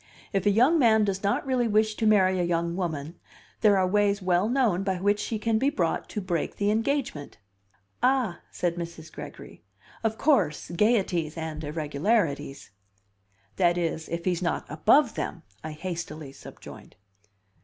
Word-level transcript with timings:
If 0.33 0.47
a 0.47 0.49
young 0.49 0.79
man 0.79 1.05
does 1.05 1.21
not 1.21 1.45
really 1.45 1.67
wish 1.67 1.93
to 1.97 2.07
marry 2.07 2.39
a 2.39 2.43
young 2.43 2.75
woman 2.75 3.19
there 3.59 3.77
are 3.77 3.85
ways 3.85 4.19
well 4.19 4.49
known 4.49 4.81
by 4.81 4.95
which 4.97 5.19
she 5.19 5.37
can 5.37 5.59
be 5.59 5.69
brought 5.69 6.09
to 6.09 6.19
break 6.19 6.55
the 6.55 6.71
engagement." 6.71 7.37
"Ah," 8.01 8.39
said 8.49 8.77
Mrs. 8.77 9.13
Gregory, 9.13 9.61
"of 10.03 10.17
course; 10.17 10.71
gayeties 10.71 11.37
and 11.37 11.63
irregularities" 11.63 12.71
"That 13.57 13.77
is, 13.77 14.09
if 14.09 14.25
he's 14.25 14.41
not 14.41 14.65
above 14.69 15.13
them," 15.13 15.43
I 15.63 15.73
hastily 15.73 16.31
subjoined. 16.31 16.95